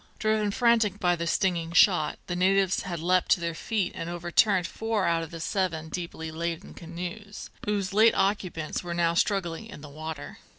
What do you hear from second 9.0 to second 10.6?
struggling in the water.